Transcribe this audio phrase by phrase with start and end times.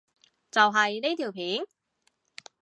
[0.49, 1.63] 就係呢條片？